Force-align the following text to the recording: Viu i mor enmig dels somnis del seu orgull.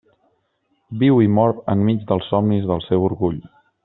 Viu 1.03 1.19
i 1.25 1.29
mor 1.35 1.53
enmig 1.75 2.01
dels 2.13 2.31
somnis 2.33 2.65
del 2.71 2.83
seu 2.87 3.07
orgull. 3.11 3.39